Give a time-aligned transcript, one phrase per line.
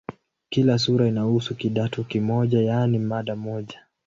[0.49, 3.85] Kila sura inahusu "kidato" kimoja, yaani mada moja.